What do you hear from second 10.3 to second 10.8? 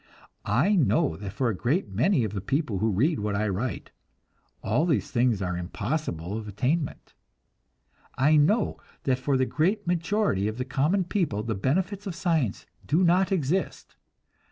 of the